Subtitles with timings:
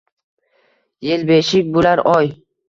[1.09, 2.35] yelbeshik boʼlar oy.